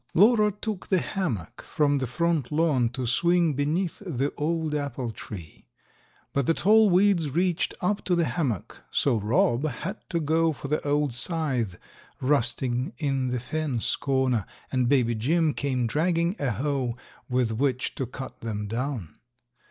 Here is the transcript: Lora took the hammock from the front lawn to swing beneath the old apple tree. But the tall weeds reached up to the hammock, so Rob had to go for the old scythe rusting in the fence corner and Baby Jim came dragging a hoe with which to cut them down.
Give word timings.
Lora 0.15 0.51
took 0.51 0.87
the 0.87 0.97
hammock 0.97 1.61
from 1.61 1.99
the 1.99 2.07
front 2.07 2.51
lawn 2.51 2.89
to 2.89 3.05
swing 3.05 3.53
beneath 3.53 3.99
the 4.03 4.33
old 4.35 4.73
apple 4.73 5.11
tree. 5.11 5.67
But 6.33 6.47
the 6.47 6.55
tall 6.55 6.89
weeds 6.89 7.29
reached 7.29 7.75
up 7.81 8.03
to 8.05 8.15
the 8.15 8.25
hammock, 8.25 8.81
so 8.89 9.17
Rob 9.19 9.63
had 9.67 9.97
to 10.09 10.19
go 10.19 10.53
for 10.53 10.69
the 10.69 10.81
old 10.83 11.13
scythe 11.13 11.77
rusting 12.19 12.93
in 12.97 13.27
the 13.27 13.39
fence 13.39 13.95
corner 13.95 14.47
and 14.71 14.89
Baby 14.89 15.13
Jim 15.13 15.53
came 15.53 15.85
dragging 15.85 16.35
a 16.39 16.49
hoe 16.49 16.95
with 17.29 17.51
which 17.51 17.93
to 17.93 18.07
cut 18.07 18.39
them 18.41 18.65
down. 18.67 19.19